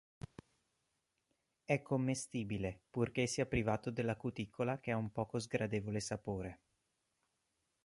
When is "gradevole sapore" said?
5.47-6.59